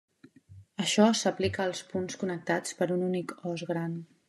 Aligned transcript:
Això 0.83 1.05
s'aplica 1.19 1.61
als 1.67 1.83
punts 1.93 2.19
connectats 2.23 2.77
per 2.81 2.91
un 2.99 3.07
únic 3.13 3.37
os 3.53 3.69
gran. 3.75 3.97